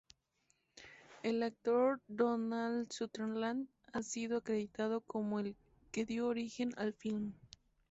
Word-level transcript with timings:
El 1.21 1.43
actor 1.43 2.01
Donald 2.07 2.91
Sutherland 2.91 3.67
ha 3.93 4.01
sido 4.01 4.39
acreditado 4.39 5.01
como 5.01 5.39
el 5.39 5.55
que 5.91 6.05
dio 6.05 6.25
origen 6.25 6.71
al 6.77 6.93
film. 6.95 7.33